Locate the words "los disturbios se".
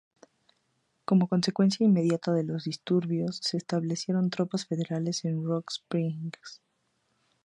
2.43-3.57